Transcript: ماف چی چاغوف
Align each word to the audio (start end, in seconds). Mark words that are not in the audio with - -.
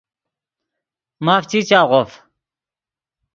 ماف 1.25 1.43
چی 1.51 1.59
چاغوف 1.69 2.11